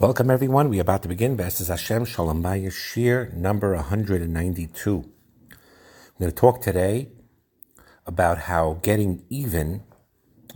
[0.00, 0.70] Welcome, everyone.
[0.70, 4.96] We're about to begin B'Ezras Hashem Shalom Bayis number 192.
[4.96, 5.06] I'm
[6.18, 7.10] going to talk today
[8.06, 9.82] about how getting even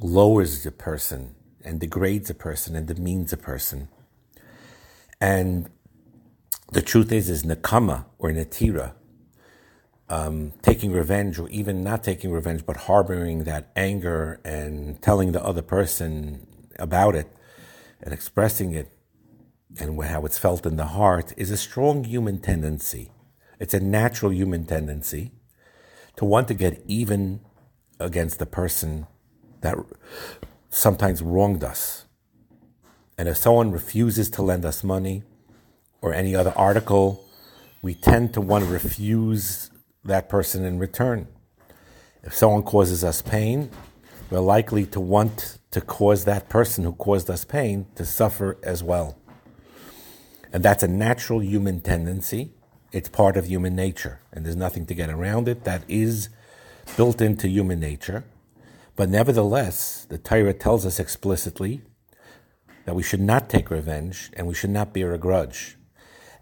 [0.01, 3.88] lowers a person and degrades a person and demeans a person.
[5.20, 5.68] And
[6.72, 8.95] the truth is, is nakama or natira,
[10.08, 15.45] um, taking revenge or even not taking revenge, but harboring that anger and telling the
[15.45, 16.46] other person
[16.79, 17.30] about it
[18.00, 18.93] and expressing it
[19.79, 23.11] and how it's felt in the heart is a strong human tendency.
[23.59, 25.32] It's a natural human tendency
[26.17, 27.41] to want to get even
[27.99, 29.07] against the person
[29.61, 29.77] that
[30.71, 32.05] sometimes wronged us.
[33.17, 35.22] And if someone refuses to lend us money
[36.03, 37.25] or any other article,
[37.83, 39.70] we tend to want to refuse
[40.05, 41.28] that person in return.
[42.22, 43.70] If someone causes us pain,
[44.31, 48.83] we're likely to want to cause that person who caused us pain to suffer as
[48.83, 49.19] well.
[50.55, 52.53] And that's a natural human tendency.
[52.92, 55.64] It's part of human nature, and there's nothing to get around it.
[55.64, 56.28] That is
[56.97, 58.22] built into human nature.
[58.94, 61.82] But nevertheless, the Torah tells us explicitly
[62.84, 65.77] that we should not take revenge and we should not bear a grudge.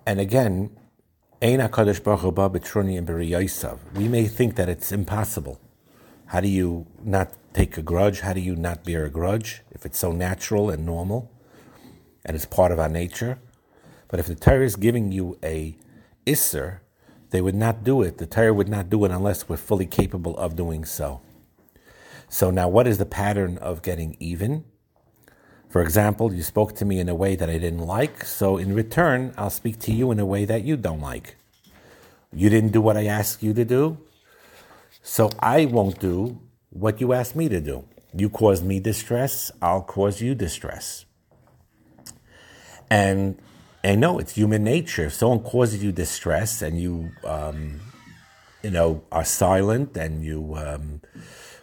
[0.07, 0.77] And again,
[1.41, 1.69] we may
[4.27, 5.59] think that it's impossible.
[6.27, 8.21] How do you not take a grudge?
[8.21, 11.33] How do you not bear a grudge if it's so natural and normal
[12.27, 13.39] and it's part of our nature?
[14.13, 15.75] But if the Torah is giving you a
[16.27, 16.81] Isser,
[17.31, 18.19] they would not do it.
[18.19, 21.23] The Torah would not do it unless we're fully capable of doing so.
[22.29, 24.65] So now, what is the pattern of getting even?
[25.71, 28.75] For example, you spoke to me in a way that I didn't like, so in
[28.75, 31.37] return, I'll speak to you in a way that you don't like.
[32.35, 33.97] You didn't do what I asked you to do,
[35.03, 37.87] so I won't do what you asked me to do.
[38.15, 41.07] You caused me distress, I'll cause you distress.
[42.91, 43.39] And
[43.85, 45.07] and no, it's human nature.
[45.07, 47.81] If someone causes you distress and you, um,
[48.63, 51.01] you know, are silent and you, um,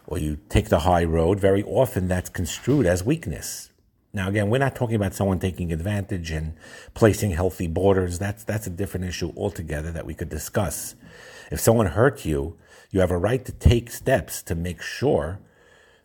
[0.05, 3.69] or you take the high road, very often that's construed as weakness.
[4.11, 6.55] Now, again, we're not talking about someone taking advantage and
[6.93, 8.17] placing healthy borders.
[8.17, 10.95] That's that's a different issue altogether that we could discuss.
[11.51, 12.57] If someone hurt you,
[12.91, 15.39] you have a right to take steps to make sure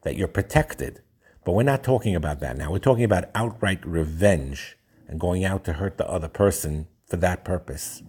[0.03, 1.01] that you're protected.
[1.45, 2.71] But we're not talking about that now.
[2.71, 4.77] We're talking about outright revenge
[5.09, 8.03] and going out to hurt the other person for that purpose.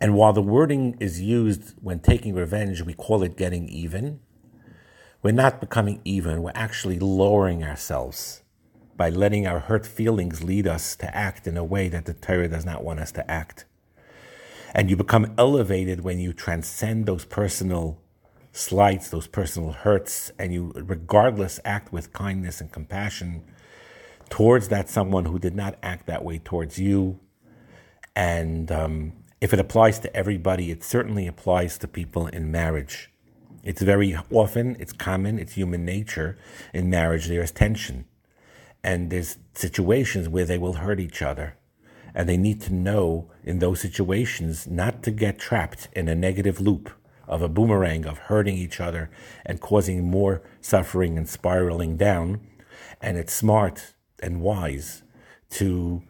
[0.00, 4.20] And while the wording is used when taking revenge, we call it getting even.
[5.22, 8.42] We're not becoming even, we're actually lowering ourselves
[8.96, 12.48] by letting our hurt feelings lead us to act in a way that the Torah
[12.48, 13.64] does not want us to act.
[14.74, 18.00] And you become elevated when you transcend those personal
[18.52, 23.44] slights, those personal hurts, and you, regardless, act with kindness and compassion
[24.30, 27.18] towards that someone who did not act that way towards you.
[28.14, 33.10] And um, if it applies to everybody, it certainly applies to people in marriage.
[33.62, 36.38] It's very often, it's common, it's human nature
[36.72, 38.04] in marriage, there's tension.
[38.82, 41.56] And there's situations where they will hurt each other.
[42.14, 46.60] And they need to know in those situations not to get trapped in a negative
[46.60, 46.90] loop
[47.26, 49.10] of a boomerang of hurting each other
[49.44, 52.40] and causing more suffering and spiraling down.
[53.00, 55.02] And it's smart and wise
[55.50, 56.02] to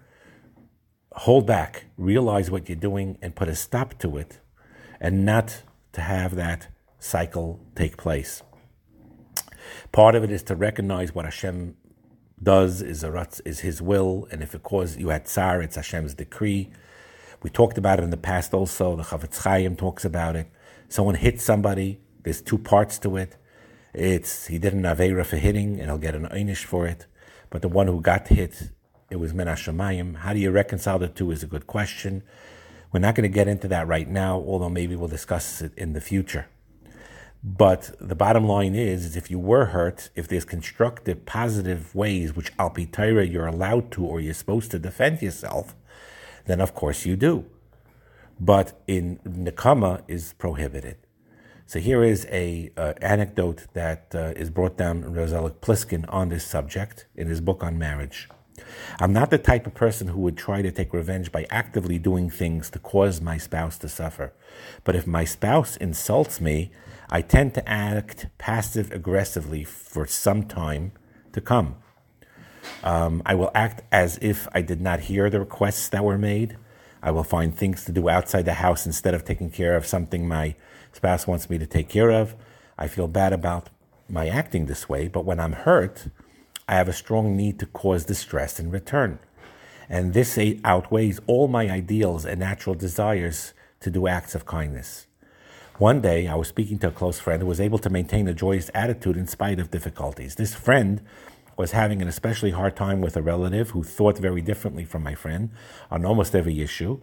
[1.13, 4.41] hold back, realize what you're doing, and put a stop to it,
[5.01, 6.69] and not to have that
[6.99, 8.43] cycle take place.
[9.93, 11.77] Part of it is to recognize what Hashem
[12.43, 16.15] does is a, is His will, and if it causes you had tsar, it's Hashem's
[16.15, 16.71] decree.
[17.43, 18.97] We talked about it in the past also.
[18.97, 20.49] The Chafetz Chaim talks about it.
[20.89, 22.01] Someone hits somebody.
[22.23, 23.37] There's two parts to it.
[23.95, 27.07] It's he did an avera for hitting, and he'll get an einish for it
[27.51, 28.71] but the one who got hit,
[29.11, 30.17] it was min haShamayim.
[30.17, 32.23] How do you reconcile the two is a good question.
[32.93, 35.93] We're not going to get into that right now, although maybe we'll discuss it in
[35.93, 36.47] the future.
[37.43, 42.35] But the bottom line is, is if you were hurt, if there's constructive, positive ways
[42.35, 45.77] which al you're allowed to or you're supposed to defend yourself,
[46.47, 47.45] then of course you do.
[48.41, 50.97] But in Nakama is prohibited.
[51.69, 56.43] So here is a uh, anecdote that uh, is brought down Rozelik Pliskin on this
[56.43, 58.27] subject in his book on marriage.
[58.99, 62.31] I'm not the type of person who would try to take revenge by actively doing
[62.31, 64.33] things to cause my spouse to suffer.
[64.83, 66.71] But if my spouse insults me,
[67.11, 70.93] I tend to act passive aggressively for some time
[71.33, 71.77] to come.
[72.83, 76.57] Um, I will act as if I did not hear the requests that were made.
[77.03, 80.27] I will find things to do outside the house instead of taking care of something
[80.27, 80.55] my
[80.93, 82.35] spouse wants me to take care of.
[82.77, 83.71] I feel bad about
[84.09, 86.09] my acting this way, but when I'm hurt,
[86.69, 89.19] I have a strong need to cause distress in return.
[89.89, 95.07] and this outweighs all my ideals and natural desires to do acts of kindness.
[95.79, 98.35] One day, I was speaking to a close friend who was able to maintain a
[98.35, 100.35] joyous attitude in spite of difficulties.
[100.35, 101.01] This friend
[101.59, 105.15] was having an especially hard time with a relative who thought very differently from my
[105.15, 105.51] friend
[105.91, 107.01] on almost every issue,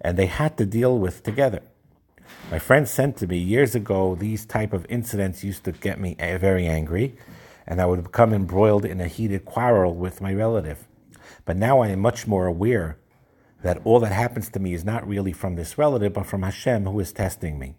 [0.00, 1.62] and they had to deal with together.
[2.50, 6.16] My friend sent to me years ago these type of incidents used to get me
[6.18, 7.16] very angry,
[7.64, 10.88] and I would become embroiled in a heated quarrel with my relative.
[11.44, 12.98] But now I am much more aware
[13.62, 16.84] that all that happens to me is not really from this relative, but from Hashem
[16.84, 17.76] who is testing me.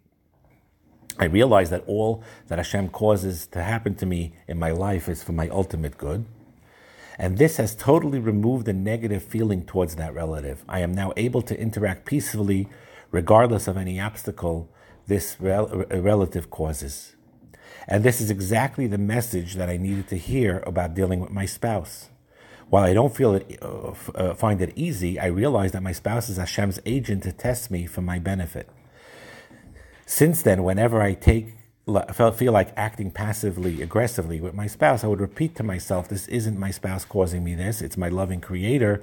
[1.20, 5.24] I realize that all that Hashem causes to happen to me in my life is
[5.24, 6.26] for my ultimate good.
[7.20, 10.64] And this has totally removed the negative feeling towards that relative.
[10.68, 12.68] I am now able to interact peacefully,
[13.12, 14.70] regardless of any obstacle
[15.06, 17.16] this rel- relative causes.
[17.88, 21.46] And this is exactly the message that I needed to hear about dealing with my
[21.46, 22.10] spouse.
[22.70, 26.30] While I don't feel it, uh, uh, find it easy, I realize that my spouse
[26.30, 28.70] is Hashem's agent to test me for my benefit.
[30.06, 31.56] Since then, whenever I take
[32.34, 36.60] feel like acting passively, aggressively with my spouse, I would repeat to myself, "This isn't
[36.60, 39.02] my spouse causing me this; it's my loving Creator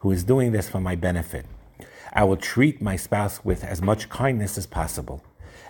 [0.00, 1.46] who is doing this for my benefit."
[2.12, 5.22] I will treat my spouse with as much kindness as possible.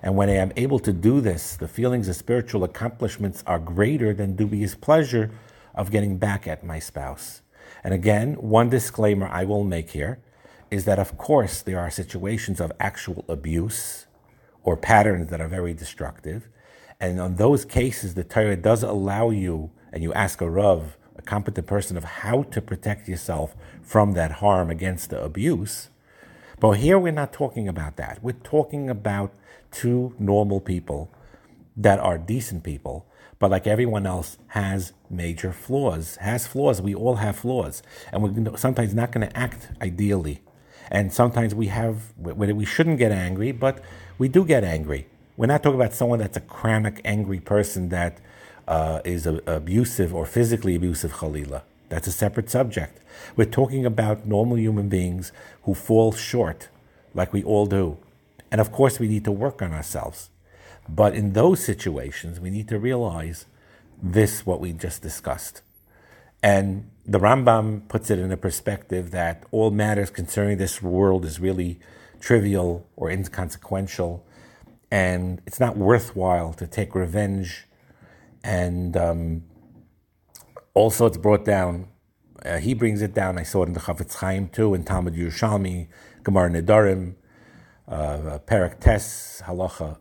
[0.03, 4.13] And when I am able to do this, the feelings of spiritual accomplishments are greater
[4.13, 5.31] than dubious pleasure
[5.75, 7.43] of getting back at my spouse.
[7.85, 10.19] And again, one disclaimer I will make here
[10.73, 14.07] is that, of course, there are situations of actual abuse
[14.65, 16.49] or patterns that are very destructive.
[17.01, 21.23] And on those cases, the Torah does allow you, and you ask a Rav, a
[21.23, 25.91] competent person, of how to protect yourself from that harm against the abuse.
[26.61, 28.23] But here we're not talking about that.
[28.23, 29.35] We're talking about
[29.73, 31.11] two normal people
[31.77, 33.07] that are decent people,
[33.39, 36.81] but like everyone else, has major flaws, has flaws.
[36.81, 37.83] We all have flaws.
[38.13, 40.41] And we're sometimes not going to act ideally.
[40.93, 43.83] And sometimes we have, we shouldn't get angry, but
[44.19, 45.07] we do get angry.
[45.39, 48.19] We're not talking about someone that's a chronic, angry person that
[48.69, 51.63] uh, is a, abusive or physically abusive, Khalila.
[51.89, 52.99] That's a separate subject.
[53.37, 56.69] We're talking about normal human beings who fall short,
[57.15, 57.97] like we all do.
[58.51, 60.29] And of course, we need to work on ourselves.
[60.87, 63.47] But in those situations, we need to realize
[64.03, 65.63] this, what we just discussed.
[66.43, 71.41] And the Rambam puts it in a perspective that all matters concerning this world is
[71.41, 71.81] really
[72.21, 74.25] trivial or inconsequential,
[74.91, 77.67] and it's not worthwhile to take revenge.
[78.45, 79.45] And um,
[80.75, 81.89] also, it's brought down.
[82.45, 83.39] Uh, he brings it down.
[83.39, 85.89] I saw it in the Chafetz Chaim too, in Talmud Yerushalmi,
[86.23, 87.15] Gemara Nedarim,
[87.89, 89.99] uh, Perek Tes, Halacha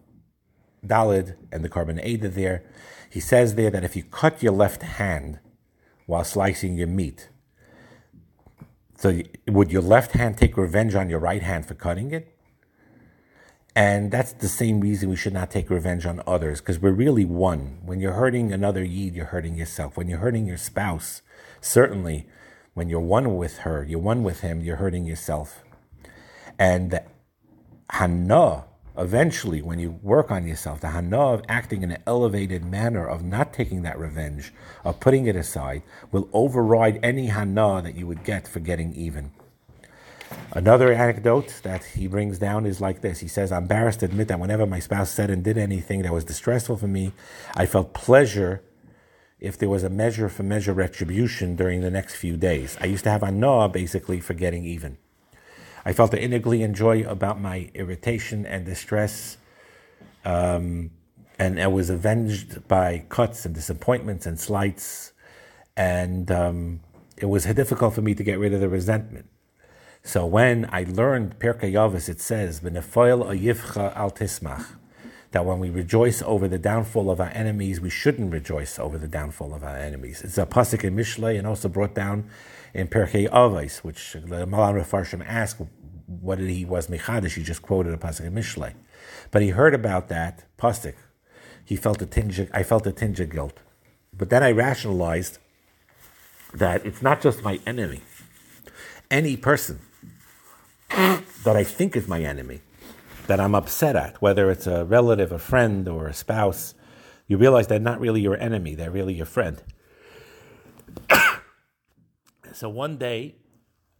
[0.85, 2.63] Dalid, and the Eda there.
[3.09, 5.39] He says there that if you cut your left hand
[6.11, 7.29] while slicing your meat,
[8.97, 12.37] so would your left hand take revenge on your right hand for cutting it?
[13.73, 17.23] And that's the same reason we should not take revenge on others, because we're really
[17.23, 17.79] one.
[17.85, 19.95] When you're hurting another yid, you're hurting yourself.
[19.95, 21.21] When you're hurting your spouse,
[21.61, 22.27] certainly
[22.73, 25.63] when you're one with her, you're one with him, you're hurting yourself.
[26.59, 27.03] And the
[27.89, 28.65] hana,
[28.97, 33.23] eventually, when you work on yourself, the hana of acting in an elevated manner, of
[33.23, 34.53] not taking that revenge,
[34.83, 39.31] of putting it aside, will override any hana that you would get for getting even.
[40.53, 43.19] Another anecdote that he brings down is like this.
[43.19, 46.13] He says, I'm embarrassed to admit that whenever my spouse said and did anything that
[46.13, 47.13] was distressful for me,
[47.55, 48.61] I felt pleasure
[49.39, 52.77] if there was a measure for measure retribution during the next few days.
[52.79, 54.97] I used to have a basically for getting even.
[55.83, 59.37] I felt to innately enjoy about my irritation and distress,
[60.23, 60.91] um,
[61.39, 65.13] and I was avenged by cuts and disappointments and slights,
[65.75, 66.81] and um,
[67.17, 69.27] it was difficult for me to get rid of the resentment.
[70.03, 74.75] So when I learned Pirkei Avos, it says, "B'nefoil ayivcha al tismach,"
[75.31, 79.07] that when we rejoice over the downfall of our enemies, we shouldn't rejoice over the
[79.07, 80.21] downfall of our enemies.
[80.23, 82.29] It's a pasuk in Mishlei and also brought down
[82.73, 85.61] in Pirkei Avos, which the Malan Farshim asked,
[86.05, 87.33] what did he was mechadish?
[87.33, 88.73] He just quoted a pasuk in Mishlei,
[89.31, 90.95] but he heard about that pasuk.
[91.63, 92.39] He felt a tinge.
[92.39, 93.59] Of, I felt a tinge of guilt,
[94.15, 95.37] but then I rationalized
[96.53, 98.01] that it's not just my enemy.
[99.09, 99.79] Any person
[100.89, 102.61] that I think is my enemy,
[103.27, 106.73] that I'm upset at, whether it's a relative, a friend, or a spouse,
[107.27, 109.61] you realize they're not really your enemy, they're really your friend.
[112.53, 113.35] so one day,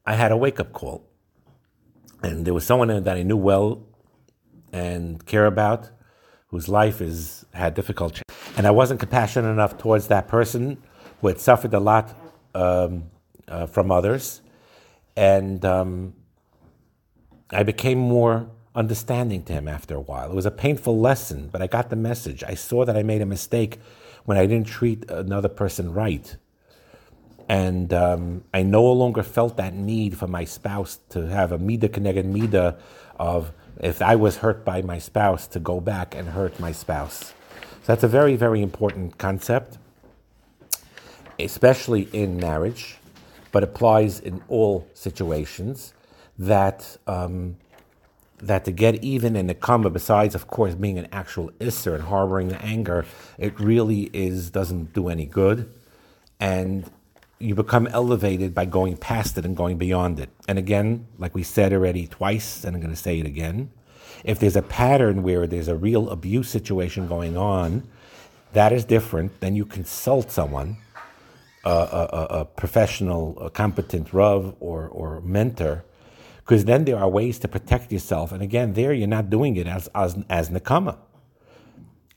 [0.05, 1.07] I had a wake up call,
[2.23, 3.83] and there was someone that I knew well
[4.73, 5.89] and care about,
[6.47, 8.21] whose life is had difficulty,
[8.57, 10.77] and I wasn't compassionate enough towards that person
[11.19, 12.15] who had suffered a lot
[12.55, 13.03] um,
[13.47, 14.41] uh, from others
[15.15, 16.13] And um,
[17.51, 20.31] I became more understanding to him after a while.
[20.31, 22.43] It was a painful lesson, but I got the message.
[22.43, 23.79] I saw that I made a mistake
[24.25, 26.37] when I didn't treat another person right.
[27.51, 31.89] And um, I no longer felt that need for my spouse to have a mida
[31.89, 32.77] keneged mida
[33.19, 37.33] of if I was hurt by my spouse to go back and hurt my spouse.
[37.59, 39.77] So that's a very, very important concept,
[41.39, 42.95] especially in marriage,
[43.51, 45.93] but applies in all situations.
[46.39, 47.57] That um,
[48.37, 52.03] that to get even in the karma, besides of course being an actual isser and
[52.05, 53.05] harboring the anger,
[53.37, 55.69] it really is doesn't do any good,
[56.39, 56.89] and
[57.41, 60.29] you become elevated by going past it and going beyond it.
[60.47, 63.71] And again, like we said already twice, and I'm going to say it again,
[64.23, 67.87] if there's a pattern where there's a real abuse situation going on,
[68.53, 69.39] that is different.
[69.39, 70.77] Then you consult someone,
[71.63, 75.83] a, a, a professional, a competent Rav or, or mentor,
[76.37, 78.31] because then there are ways to protect yourself.
[78.31, 80.97] And again, there you're not doing it as, as, as Nakama.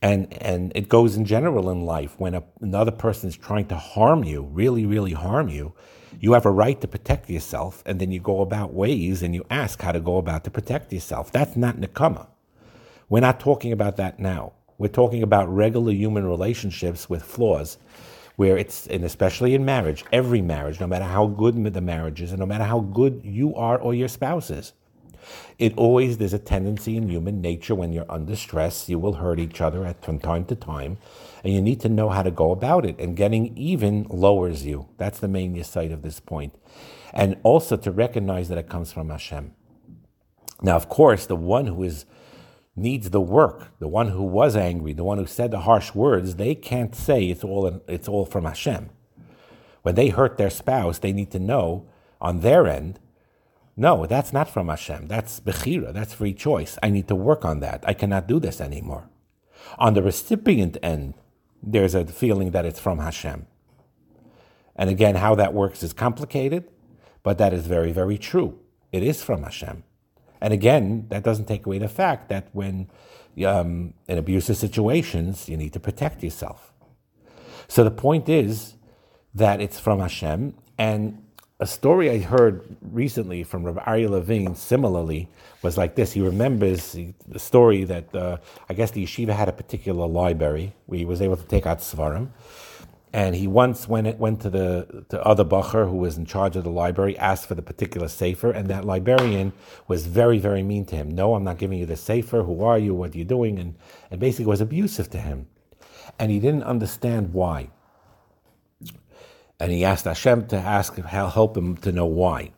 [0.04, 2.14] And, and it goes in general in life.
[2.18, 5.73] When a, another person is trying to harm you, really, really harm you,
[6.20, 9.46] you have a right to protect yourself, and then you go about ways and you
[9.49, 11.32] ask how to go about to protect yourself.
[11.32, 12.26] That's not Nakama.
[13.08, 14.52] We're not talking about that now.
[14.76, 17.78] We're talking about regular human relationships with flaws,
[18.37, 22.30] where it's, and especially in marriage, every marriage, no matter how good the marriage is,
[22.30, 24.75] and no matter how good you are or your spouse is,
[25.59, 29.38] it always, there's a tendency in human nature when you're under stress, you will hurt
[29.38, 30.99] each other at, from time to time,
[31.43, 32.99] and you need to know how to go about it.
[32.99, 34.88] And getting even lowers you.
[34.97, 36.54] That's the main side of this point.
[37.12, 39.52] And also to recognize that it comes from Hashem.
[40.62, 42.07] Now, of course, the one who is
[42.76, 46.37] needs the work, the one who was angry, the one who said the harsh words,
[46.37, 48.90] they can't say it's all it's all from Hashem.
[49.83, 51.87] When they hurt their spouse, they need to know
[52.21, 52.99] on their end
[53.76, 55.09] no, that's not from Hashem.
[55.09, 55.93] That's Bechira.
[55.93, 56.78] That's free choice.
[56.83, 57.83] I need to work on that.
[57.87, 59.09] I cannot do this anymore.
[59.78, 61.14] On the recipient end,
[61.62, 63.47] there's a feeling that it's from Hashem.
[64.76, 66.69] And again, how that works is complicated,
[67.23, 68.59] but that is very, very true.
[68.93, 69.83] It is from Hashem.
[70.40, 72.88] And again, that doesn't take away the fact that when
[73.47, 76.73] um, in abusive situations, you need to protect yourself.
[77.66, 78.75] So the point is
[79.35, 81.24] that it's from Hashem, and
[81.61, 85.28] a story I heard recently from Rabbi Aryeh Levine, similarly,
[85.62, 86.12] was like this.
[86.12, 86.96] He remembers
[87.28, 91.23] the story that uh, I guess the yeshiva had a particular library where he was
[91.23, 92.30] able to take out seforim.
[93.12, 96.64] And he once went went to the to other bachur who was in charge of
[96.64, 99.52] the library, asked for the particular sefer, and that librarian
[99.87, 101.12] was very very mean to him.
[101.12, 102.42] No, I'm not giving you the sefer.
[102.42, 102.92] Who are you?
[102.92, 103.61] What are you doing?
[103.61, 103.76] And
[104.11, 105.46] and basically was abusive to him,
[106.18, 107.70] and he didn't understand why
[109.61, 112.52] and he asked Hashem to ask help him to know why.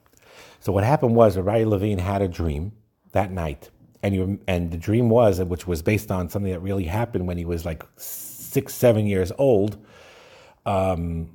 [0.60, 2.72] So what happened was Rabbi Levine had a dream
[3.12, 3.70] that night,
[4.02, 7.38] and he, and the dream was, which was based on something that really happened when
[7.38, 9.76] he was like six, seven years old.
[10.64, 11.30] Um,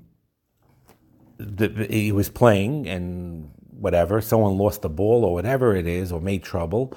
[1.37, 4.21] the, he was playing and whatever.
[4.21, 6.93] Someone lost the ball or whatever it is, or made trouble.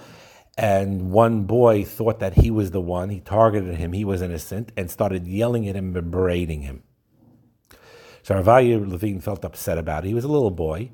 [0.56, 3.10] And one boy thought that he was the one.
[3.10, 3.92] He targeted him.
[3.92, 6.84] He was innocent and started yelling at him and berating him.
[8.24, 10.08] So Rav Aryeh Levine felt upset about it.
[10.08, 10.92] He was a little boy,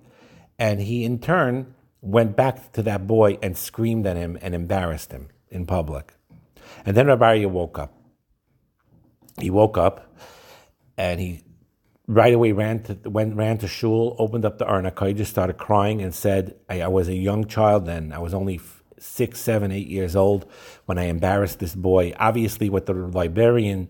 [0.58, 5.12] and he in turn went back to that boy and screamed at him and embarrassed
[5.12, 6.12] him in public.
[6.84, 7.94] And then Rav Aryeh woke up.
[9.40, 10.12] He woke up,
[10.98, 11.44] and he
[12.08, 16.02] right away ran to went ran to shul, opened up the Arna just started crying,
[16.02, 18.12] and said, I, I, was a young child then.
[18.12, 18.60] I was only
[18.98, 20.50] six, seven, eight years old
[20.86, 22.12] when I embarrassed this boy.
[22.18, 23.88] Obviously, what the librarian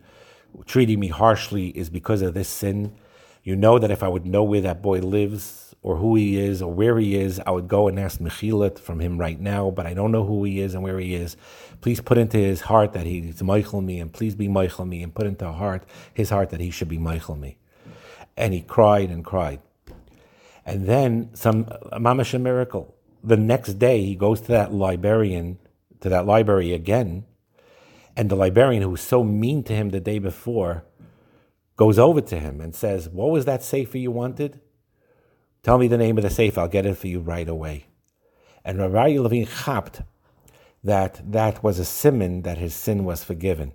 [0.67, 2.95] treating me harshly is because of this sin.
[3.43, 6.61] You know that if I would know where that boy lives or who he is
[6.61, 9.87] or where he is, I would go and ask Mechilat from him right now, but
[9.87, 11.37] I don't know who he is and where he is.
[11.81, 15.15] Please put into his heart that he's mochel me, and please be mochel me, and
[15.15, 17.57] put into heart his heart that he should be mochel me.
[18.37, 19.61] And he cried and cried.
[20.67, 22.95] And then some mamash miracle.
[23.25, 25.59] The next day he goes to that librarian,
[26.01, 27.25] to that library again,
[28.17, 30.85] and the librarian who was so mean to him the day before
[31.81, 34.61] goes over to him and says, What was that sefer you wanted?
[35.63, 37.87] Tell me the name of the sefer, I'll get it for you right away.
[38.63, 40.03] And Rabbi Levine chapped
[40.85, 43.73] that that was a simon that his sin was forgiven.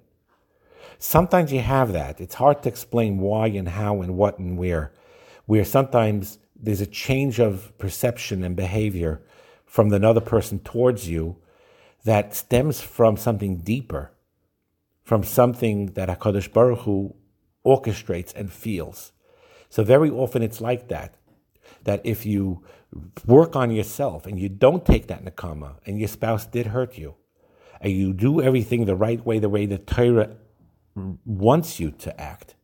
[1.00, 2.22] Sometimes you have that.
[2.22, 4.94] It's hard to explain why and how and what and where,
[5.48, 9.24] where sometimes there's a change of perception and behavior
[9.66, 11.38] from another person towards you
[12.04, 14.12] that stems from something deeper,
[15.04, 17.16] from something that HaKadosh Baruch Hu
[17.66, 19.12] orchestrates and feels.
[19.70, 21.16] So very often it's like that.
[21.86, 22.64] that if you
[23.26, 27.16] work on yourself and you don't take that nakama and your spouse did hurt you,
[27.82, 30.36] and you do everything the right way, the way the Torah
[31.26, 32.56] wants you to act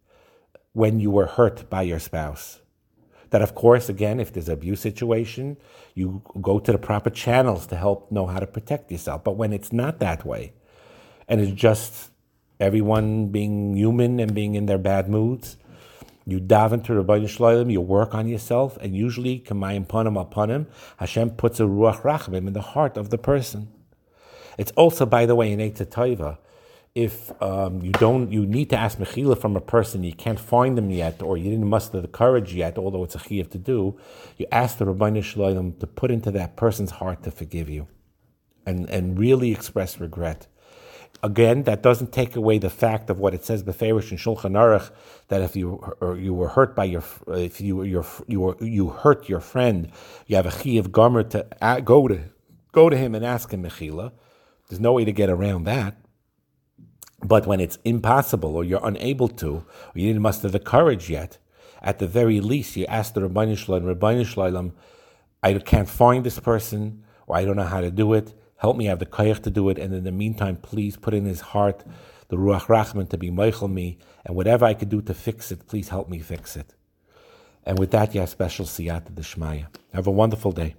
[0.73, 2.61] when you were hurt by your spouse.
[3.29, 5.57] That, of course, again, if there's abuse situation,
[5.95, 9.23] you go to the proper channels to help know how to protect yourself.
[9.23, 10.53] But when it's not that way,
[11.27, 12.10] and it's just
[12.61, 15.57] everyone being human and being in their bad moods,
[16.25, 20.51] you daven to Ribbono Shel Olam, you work on yourself, and usually, kamayim panim upon
[20.51, 23.69] him, Hashem puts a ruach rachamim in the heart of the person.
[24.57, 26.37] It's also, by the way, in Eitzah Taiva,
[26.93, 30.77] if um, you don't, you need to ask mechila from a person, you can't find
[30.77, 33.97] them yet, or you didn't muster the courage yet, although it's a chiyuv to do,
[34.37, 37.87] you ask the Ribbono Shel Olam to put into that person's heart to forgive you,
[38.65, 40.47] and and really express regret.
[41.23, 44.91] Again, that doesn't take away the fact of what it says beferish in Shulchan Aruch
[45.27, 45.79] that if you
[46.17, 49.91] you were hurt by your if you your you were, you hurt your friend,
[50.25, 52.21] you have a chiyuv gamur to go to
[52.71, 54.11] go to him and ask him mechila.
[54.67, 55.97] There's no way to get around that.
[57.23, 61.37] But when it's impossible or you're unable to, or you didn't muster the courage yet,
[61.81, 64.73] at the very least, you ask the Ribbono Shel Olam, Rabbi Shalom,
[65.43, 68.33] I can't find this person, or I don't know how to do it.
[68.61, 69.79] Help me have the koyach to do it.
[69.79, 71.83] And in the meantime, please put in his heart
[72.27, 73.97] the Ruach Rachman to be Meichel me.
[74.23, 76.75] And whatever I could do to fix it, please help me fix it.
[77.65, 79.65] And with that, you have special siyata d'shmaya.
[79.93, 80.75] Have a wonderful day.